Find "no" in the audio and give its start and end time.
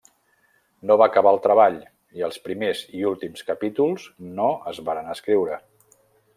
0.91-0.95, 4.41-4.51